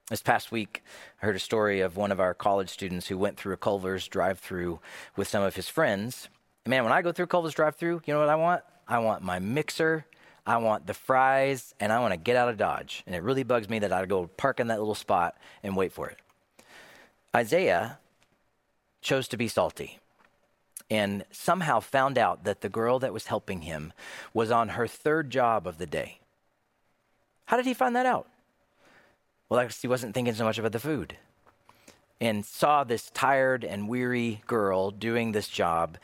[0.08, 0.84] This past week,
[1.20, 4.06] I heard a story of one of our college students who went through a Culver's
[4.06, 4.78] drive through
[5.16, 6.28] with some of his friends.
[6.64, 8.62] Man, when I go through Culver's drive through, you know what I want?
[8.86, 10.06] I want my mixer,
[10.46, 13.02] I want the fries, and I want to get out of Dodge.
[13.04, 15.90] And it really bugs me that I go park in that little spot and wait
[15.90, 16.18] for it.
[17.34, 17.98] Isaiah
[19.02, 19.98] chose to be salty
[20.88, 23.92] and somehow found out that the girl that was helping him
[24.32, 26.20] was on her third job of the day.
[27.46, 28.28] How did he find that out?
[29.48, 31.16] Well, he wasn't thinking so much about the food
[32.20, 35.98] and saw this tired and weary girl doing this job.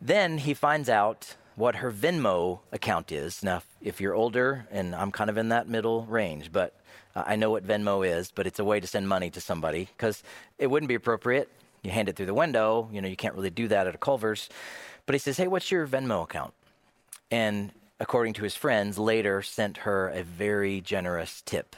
[0.00, 3.42] Then he finds out what her Venmo account is.
[3.42, 6.74] Now, if you're older, and I'm kind of in that middle range, but
[7.14, 10.22] I know what Venmo is, but it's a way to send money to somebody because
[10.58, 11.50] it wouldn't be appropriate.
[11.82, 13.98] You hand it through the window, you know, you can't really do that at a
[13.98, 14.50] Culver's.
[15.06, 16.52] But he says, Hey, what's your Venmo account?
[17.30, 21.74] And according to his friends, later sent her a very generous tip.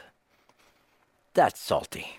[1.39, 2.19] That's salty.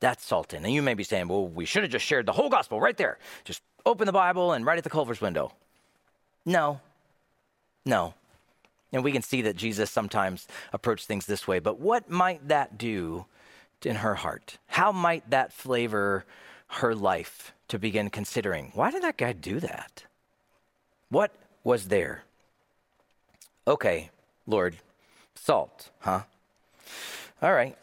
[0.00, 0.56] That's salty.
[0.56, 2.96] And you may be saying, well, we should have just shared the whole gospel right
[2.96, 3.16] there.
[3.44, 5.52] Just open the Bible and right at the Culver's window.
[6.44, 6.80] No.
[7.86, 8.14] No.
[8.92, 11.60] And we can see that Jesus sometimes approached things this way.
[11.60, 13.26] But what might that do
[13.84, 14.58] in her heart?
[14.66, 16.24] How might that flavor
[16.80, 18.72] her life to begin considering?
[18.74, 20.02] Why did that guy do that?
[21.08, 22.24] What was there?
[23.68, 24.10] Okay,
[24.44, 24.78] Lord,
[25.36, 26.22] salt, huh?
[27.40, 27.76] All right.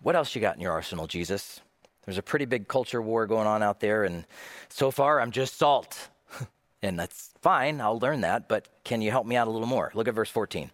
[0.00, 1.60] What else you got in your arsenal, Jesus?
[2.04, 4.24] There's a pretty big culture war going on out there, and
[4.68, 6.08] so far I'm just salt.
[6.82, 9.90] and that's fine, I'll learn that, but can you help me out a little more?
[9.94, 10.70] Look at verse 14.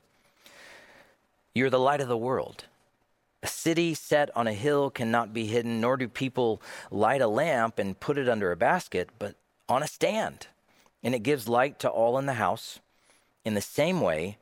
[1.54, 2.64] You're the light of the world.
[3.42, 7.78] A city set on a hill cannot be hidden, nor do people light a lamp
[7.78, 9.34] and put it under a basket, but
[9.68, 10.48] on a stand,
[11.02, 12.78] and it gives light to all in the house.
[13.44, 14.38] In the same way,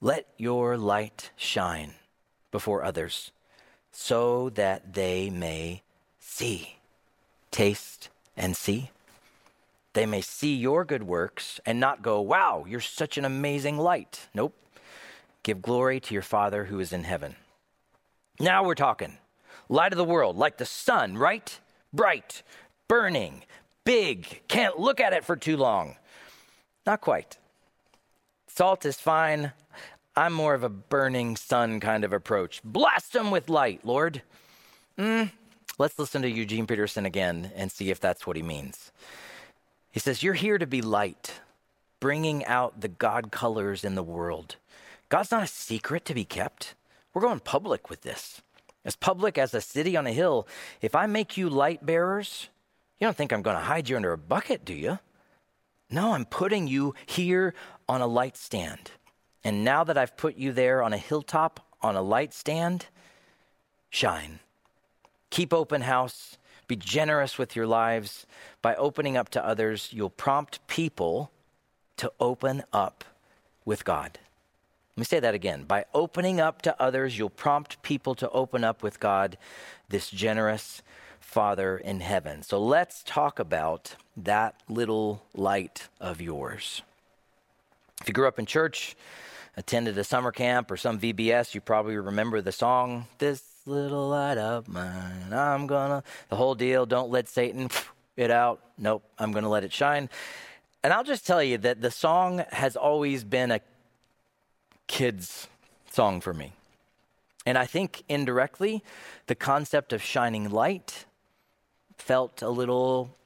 [0.00, 1.94] let your light shine
[2.50, 3.32] before others
[4.00, 5.82] so that they may
[6.20, 6.76] see,
[7.50, 8.90] taste, and see.
[9.92, 14.28] They may see your good works and not go, wow, you're such an amazing light.
[14.32, 14.54] Nope.
[15.42, 17.34] Give glory to your Father who is in heaven.
[18.38, 19.18] Now we're talking.
[19.68, 21.58] Light of the world, like the sun, right?
[21.92, 22.42] bright,
[22.86, 23.42] burning,
[23.84, 25.96] big, can't look at it for too long.
[26.86, 27.38] Not quite.
[28.46, 29.52] Salt is fine.
[30.18, 32.60] I'm more of a burning sun kind of approach.
[32.64, 34.22] Blast them with light, Lord.
[34.98, 35.30] Mm,
[35.78, 38.90] let's listen to Eugene Peterson again and see if that's what he means.
[39.92, 41.34] He says, You're here to be light,
[42.00, 44.56] bringing out the God colors in the world.
[45.08, 46.74] God's not a secret to be kept.
[47.14, 48.42] We're going public with this.
[48.84, 50.48] As public as a city on a hill.
[50.82, 52.48] If I make you light bearers,
[52.98, 54.98] you don't think I'm going to hide you under a bucket, do you?
[55.90, 57.54] No, I'm putting you here
[57.88, 58.90] on a light stand.
[59.44, 62.86] And now that I've put you there on a hilltop, on a light stand,
[63.90, 64.40] shine.
[65.30, 66.36] Keep open house.
[66.66, 68.26] Be generous with your lives.
[68.60, 71.30] By opening up to others, you'll prompt people
[71.96, 73.04] to open up
[73.64, 74.18] with God.
[74.96, 75.62] Let me say that again.
[75.62, 79.38] By opening up to others, you'll prompt people to open up with God,
[79.88, 80.82] this generous
[81.20, 82.42] Father in heaven.
[82.42, 86.82] So let's talk about that little light of yours.
[88.00, 88.96] If you grew up in church,
[89.56, 94.38] attended a summer camp or some VBS, you probably remember the song, This Little Light
[94.38, 97.68] of Mine, I'm gonna, the whole deal, don't let Satan
[98.16, 98.60] it out.
[98.78, 100.08] Nope, I'm gonna let it shine.
[100.82, 103.60] And I'll just tell you that the song has always been a
[104.86, 105.48] kids'
[105.90, 106.52] song for me.
[107.44, 108.84] And I think indirectly,
[109.26, 111.06] the concept of shining light
[111.96, 113.16] felt a little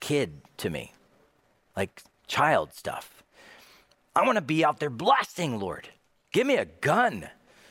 [0.00, 0.92] kid to me,
[1.76, 3.19] like child stuff.
[4.14, 5.88] I want to be out there blasting, Lord.
[6.32, 7.28] Give me a gun,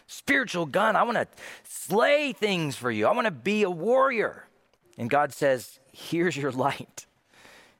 [0.08, 0.95] spiritual gun.
[0.95, 1.28] I want to
[1.63, 3.08] slay things for you.
[3.08, 4.45] I want to be a warrior.
[4.97, 7.06] And God says, Here's your light.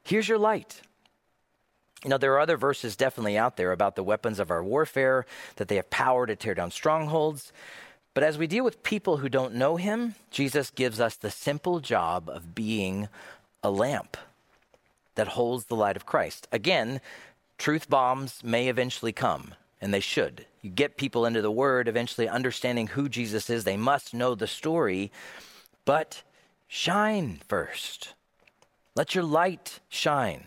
[0.04, 0.82] Here's your light.
[2.04, 5.26] You know, there are other verses definitely out there about the weapons of our warfare,
[5.58, 7.52] that they have power to tear down strongholds.
[8.14, 11.80] But as we deal with people who don't know him, Jesus gives us the simple
[11.80, 13.10] job of being
[13.62, 14.18] a lamp
[15.16, 16.48] that holds the light of Christ.
[16.52, 17.02] Again,
[17.60, 20.48] truth bombs may eventually come, and they should.
[20.62, 23.64] You get people into the word, eventually understanding who Jesus is.
[23.64, 25.12] They must know the story,
[25.86, 26.24] but
[26.68, 28.14] shine first.
[28.96, 30.46] Let your light shine.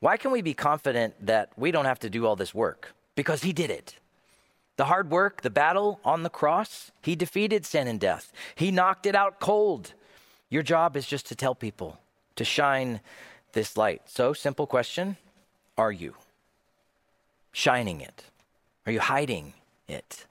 [0.00, 2.94] Why can we be confident that we don't have to do all this work?
[3.14, 3.96] Because he did it.
[4.76, 8.32] The hard work, the battle on the cross, he defeated sin and death.
[8.54, 9.94] He knocked it out cold.
[10.50, 11.98] Your job is just to tell people,
[12.36, 13.00] to shine
[13.52, 14.02] this light.
[14.06, 15.16] So, simple question
[15.78, 16.14] Are you
[17.54, 18.24] shining it?
[18.84, 19.54] Are you hiding
[19.88, 20.26] it?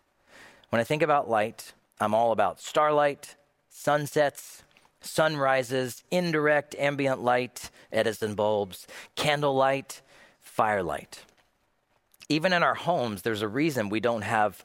[0.69, 3.35] When I think about light, I'm all about starlight,
[3.69, 4.61] sunsets,
[5.01, 10.01] sunrises, indirect ambient light, Edison bulbs, candlelight,
[10.41, 11.23] firelight.
[12.29, 14.63] Even in our homes, there's a reason we don't have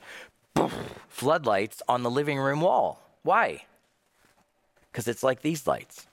[1.09, 3.01] floodlights on the living room wall.
[3.23, 3.65] Why?
[4.91, 6.08] Because it's like these lights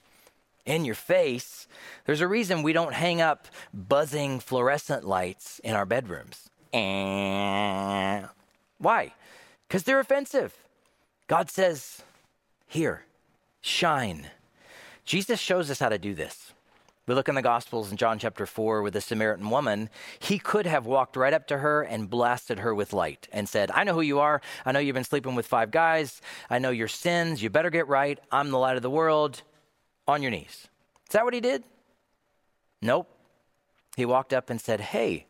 [0.65, 1.67] in your face.
[2.05, 6.49] There's a reason we don't hang up buzzing fluorescent lights in our bedrooms.
[6.73, 8.23] Eh.
[8.77, 9.13] Why?
[9.67, 10.55] Because they're offensive.
[11.27, 12.03] God says,
[12.67, 13.05] Here,
[13.61, 14.27] shine.
[15.05, 16.53] Jesus shows us how to do this.
[17.07, 19.91] We look in the Gospels in John chapter 4 with the Samaritan woman.
[20.17, 23.69] He could have walked right up to her and blasted her with light and said,
[23.69, 24.41] I know who you are.
[24.65, 26.19] I know you've been sleeping with five guys.
[26.49, 27.43] I know your sins.
[27.43, 28.17] You better get right.
[28.31, 29.43] I'm the light of the world.
[30.07, 30.67] On your knees.
[31.07, 31.63] Is that what he did?
[32.81, 33.09] Nope.
[33.95, 35.25] He walked up and said, Hey,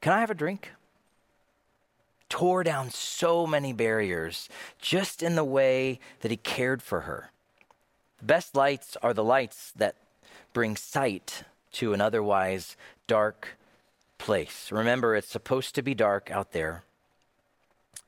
[0.00, 0.70] can I have a drink?
[2.28, 4.48] Tore down so many barriers
[4.80, 7.30] just in the way that he cared for her.
[8.18, 9.96] The best lights are the lights that
[10.52, 12.76] bring sight to an otherwise
[13.06, 13.56] dark
[14.18, 14.70] place.
[14.70, 16.84] Remember, it's supposed to be dark out there,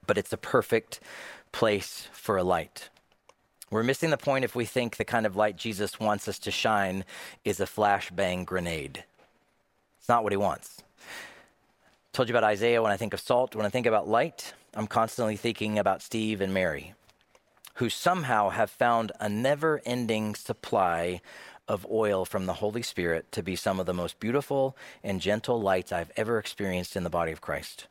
[0.07, 1.01] but it's a perfect
[1.51, 2.91] place for a light.
[3.73, 6.51] We're missing the point if we think the kind of light Jesus wants us to
[6.51, 7.07] shine
[7.43, 9.05] is a flashbang grenade.
[9.99, 10.83] It's not what he wants.
[11.01, 13.57] I told you about Isaiah when I think of salt.
[13.57, 16.93] When I think about light, I'm constantly thinking about Steve and Mary,
[17.77, 21.23] who somehow have found a never ending supply
[21.67, 25.59] of oil from the Holy Spirit to be some of the most beautiful and gentle
[25.59, 27.87] lights I've ever experienced in the body of Christ.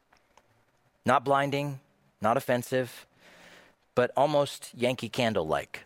[1.08, 1.80] Not blinding,
[2.22, 3.08] not offensive,
[4.02, 5.84] but almost Yankee Candle like.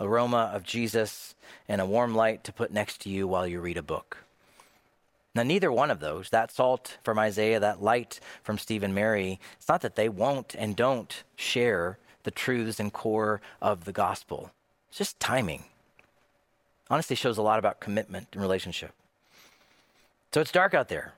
[0.00, 1.36] Aroma of Jesus
[1.68, 4.24] and a warm light to put next to you while you read a book.
[5.32, 9.38] Now, neither one of those, that salt from Isaiah, that light from Steve and Mary,
[9.56, 14.50] it's not that they won't and don't share the truths and core of the gospel.
[14.88, 15.62] It's just timing
[16.90, 18.90] honestly shows a lot about commitment and relationship.
[20.32, 21.12] So it's dark out there.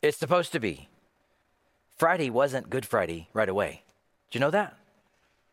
[0.00, 0.88] It's supposed to be.
[1.98, 3.82] Friday wasn't Good Friday right away.
[4.30, 4.78] Did you know that?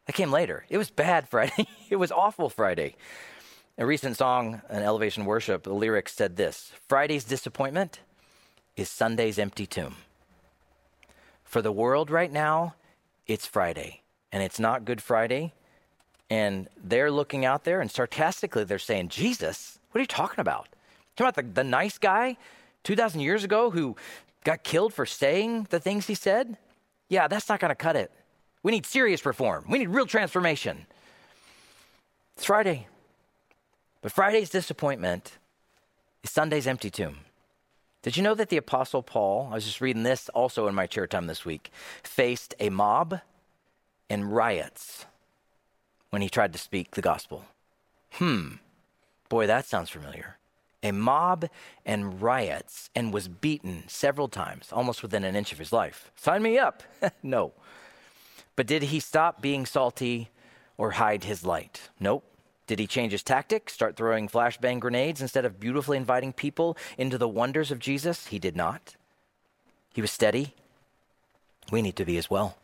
[0.09, 0.65] That came later.
[0.69, 1.67] It was bad Friday.
[1.91, 2.95] it was awful Friday.
[3.77, 7.99] A recent song, an Elevation Worship, the lyrics said this Friday's disappointment
[8.75, 9.97] is Sunday's empty tomb.
[11.43, 12.73] For the world right now,
[13.27, 14.01] it's Friday,
[14.31, 15.53] and it's not Good Friday.
[16.27, 20.69] And they're looking out there and sarcastically they're saying, Jesus, what are you talking about?
[21.17, 22.35] Talking about the, the nice guy
[22.83, 23.95] 2,000 years ago who
[24.43, 26.57] got killed for saying the things he said?
[27.09, 28.11] Yeah, that's not going to cut it.
[28.63, 29.65] We need serious reform.
[29.69, 30.85] We need real transformation.
[32.35, 32.87] It's Friday.
[34.01, 35.37] But Friday's disappointment
[36.23, 37.19] is Sunday's empty tomb.
[38.01, 40.87] Did you know that the Apostle Paul, I was just reading this also in my
[40.87, 41.69] chair time this week,
[42.01, 43.19] faced a mob
[44.09, 45.05] and riots
[46.09, 47.45] when he tried to speak the gospel?
[48.13, 48.53] Hmm,
[49.27, 50.37] boy, that sounds familiar.
[50.81, 51.49] A mob
[51.85, 56.09] and riots and was beaten several times, almost within an inch of his life.
[56.15, 56.83] Sign me up.
[57.23, 57.51] no.
[58.59, 60.31] But did he stop being salty
[60.77, 61.87] or hide his light?
[61.97, 62.25] Nope.
[62.67, 67.17] Did he change his tactic, start throwing flashbang grenades instead of beautifully inviting people into
[67.17, 68.27] the wonders of Jesus?
[68.27, 68.97] He did not.
[69.93, 70.55] He was steady.
[71.71, 72.57] We need to be as well.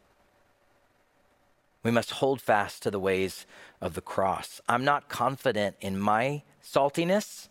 [1.82, 3.46] We must hold fast to the ways
[3.80, 4.60] of the cross.
[4.68, 7.48] I'm not confident in my saltiness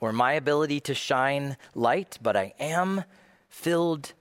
[0.00, 3.04] or my ability to shine light, but I am
[3.48, 4.14] filled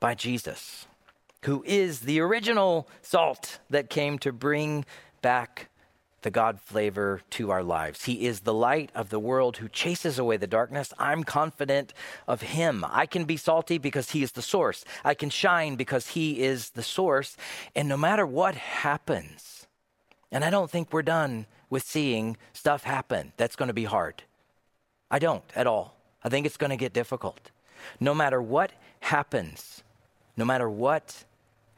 [0.00, 0.86] by Jesus,
[1.42, 4.84] who is the original salt that came to bring
[5.22, 5.68] back
[6.22, 8.04] the God flavor to our lives.
[8.04, 10.92] He is the light of the world who chases away the darkness.
[10.98, 11.94] I'm confident
[12.26, 12.84] of Him.
[12.88, 14.84] I can be salty because He is the source.
[15.04, 17.36] I can shine because He is the source.
[17.74, 19.68] And no matter what happens,
[20.32, 24.24] and I don't think we're done with seeing stuff happen that's going to be hard.
[25.10, 25.96] I don't at all.
[26.24, 27.50] I think it's going to get difficult.
[28.00, 29.84] No matter what happens,
[30.36, 31.24] no matter what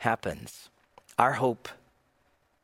[0.00, 0.68] happens,
[1.18, 1.68] our hope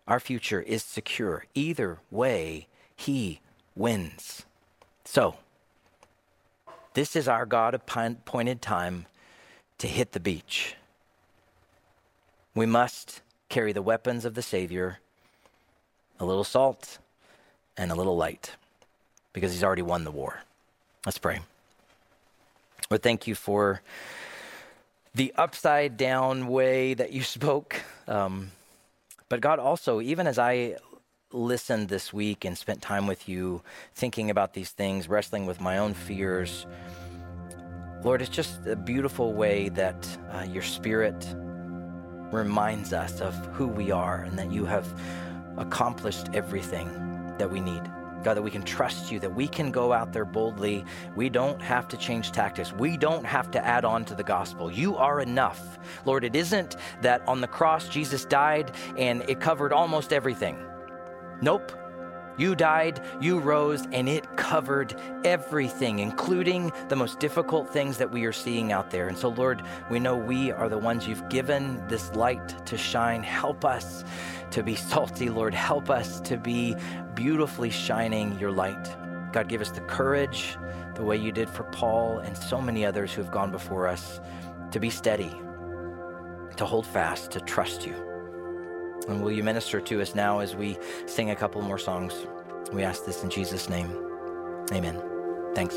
[0.09, 1.47] our future is secure.
[1.55, 3.41] Either way, He
[3.75, 4.45] wins.
[5.05, 5.37] So,
[6.95, 9.07] this is our God appointed time
[9.79, 10.77] to hit the beach.
[12.55, 14.99] We must carry the weapons of the Savior,
[16.19, 16.99] a little salt
[17.77, 18.53] and a little light,
[19.33, 20.41] because He's already won the war.
[21.05, 21.41] Let's pray.
[22.91, 23.83] Lord, thank you for
[25.17, 27.81] the upside down way that you spoke.
[28.07, 28.53] Um,
[29.31, 30.77] but God also, even as I
[31.33, 33.63] listened this week and spent time with you
[33.95, 36.67] thinking about these things, wrestling with my own fears,
[38.05, 41.35] Lord, it's just a beautiful way that uh, your spirit
[42.31, 44.87] reminds us of who we are and that you have
[45.57, 46.89] accomplished everything
[47.39, 47.83] that we need.
[48.23, 50.85] God, that we can trust you, that we can go out there boldly.
[51.15, 52.73] We don't have to change tactics.
[52.73, 54.71] We don't have to add on to the gospel.
[54.71, 55.79] You are enough.
[56.05, 60.59] Lord, it isn't that on the cross Jesus died and it covered almost everything.
[61.41, 61.73] Nope.
[62.39, 64.95] You died, you rose, and it covered
[65.25, 69.09] everything, including the most difficult things that we are seeing out there.
[69.09, 73.23] And so, Lord, we know we are the ones you've given this light to shine.
[73.23, 74.05] Help us
[74.51, 75.55] to be salty, Lord.
[75.55, 76.77] Help us to be
[77.15, 78.97] beautifully shining your light.
[79.33, 80.57] God, give us the courage,
[80.95, 84.21] the way you did for Paul and so many others who have gone before us,
[84.71, 85.31] to be steady,
[86.57, 87.95] to hold fast, to trust you.
[89.09, 92.15] And will you minister to us now as we sing a couple more songs?
[92.73, 93.91] We ask this in Jesus' name.
[94.73, 95.01] Amen.
[95.55, 95.77] Thanks.